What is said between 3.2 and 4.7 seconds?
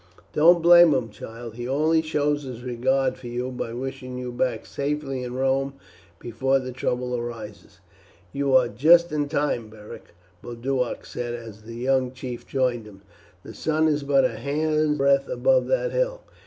you, by wishing you back